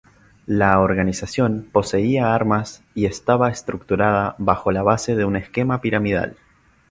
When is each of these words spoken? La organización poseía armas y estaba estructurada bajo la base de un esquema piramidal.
La 0.47 0.79
organización 0.79 1.69
poseía 1.71 2.33
armas 2.33 2.83
y 2.95 3.05
estaba 3.05 3.51
estructurada 3.51 4.33
bajo 4.39 4.71
la 4.71 4.81
base 4.81 5.15
de 5.15 5.25
un 5.25 5.35
esquema 5.35 5.79
piramidal. 5.79 6.37